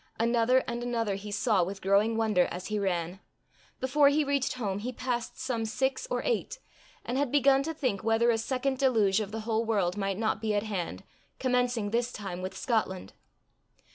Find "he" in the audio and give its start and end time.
1.13-1.31, 2.69-2.79, 4.09-4.23, 4.79-4.91